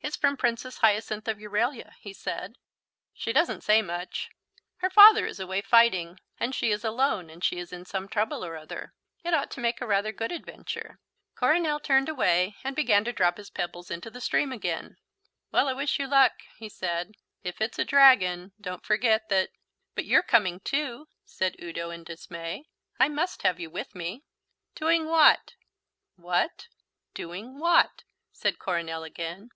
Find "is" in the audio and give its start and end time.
5.26-5.40, 6.70-6.84, 7.58-7.72